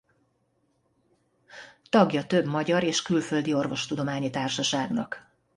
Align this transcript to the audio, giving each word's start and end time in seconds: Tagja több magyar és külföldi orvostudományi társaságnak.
Tagja 1.89 2.27
több 2.27 2.45
magyar 2.45 2.83
és 2.83 3.01
külföldi 3.01 3.53
orvostudományi 3.53 4.29
társaságnak. 4.29 5.29